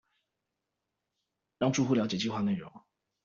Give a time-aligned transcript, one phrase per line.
[1.59, 2.71] 讓住戶瞭解計畫內容